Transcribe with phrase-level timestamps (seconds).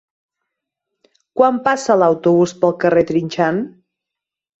[1.39, 3.61] Quan passa l'autobús pel carrer Trinxant?